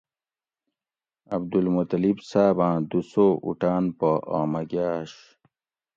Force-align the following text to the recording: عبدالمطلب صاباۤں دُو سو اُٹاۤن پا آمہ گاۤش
عبدالمطلب 1.35 2.17
صاباۤں 2.29 2.77
دُو 2.89 2.99
سو 3.11 3.25
اُٹاۤن 3.45 3.83
پا 3.97 4.11
آمہ 4.39 4.61
گاۤش 4.71 5.11